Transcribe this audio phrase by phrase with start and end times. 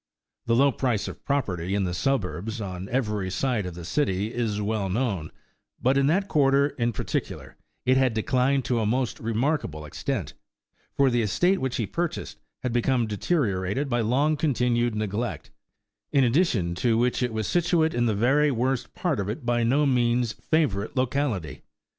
[0.47, 4.33] The low price of property 3i in the suburbs, on every side of the City,
[4.33, 5.31] is well known;
[5.79, 10.33] but in that quarter in particu lar, it had declined to a most remarkable extent;
[10.97, 15.51] for the estate which he purchased had become deteriorated by long continued neglect,
[16.11, 19.63] in addition to which it was situate in the very worst part of a by
[19.63, 21.61] no means favourite locality.